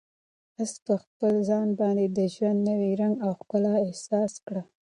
آس 0.61 0.73
په 0.85 0.93
خپل 1.03 1.33
ځان 1.49 1.67
باندې 1.79 2.05
د 2.17 2.19
ژوند 2.33 2.59
نوی 2.69 2.91
رنګ 3.01 3.15
او 3.25 3.31
ښکلا 3.39 3.73
احساس 3.87 4.31
کړه. 4.45 4.61